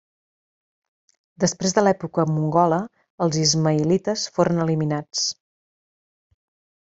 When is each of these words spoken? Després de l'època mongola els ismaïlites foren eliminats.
Després 1.43 1.75
de 1.77 1.81
l'època 1.83 2.23
mongola 2.29 2.79
els 3.25 3.37
ismaïlites 3.43 4.23
foren 4.39 4.63
eliminats. 4.65 5.27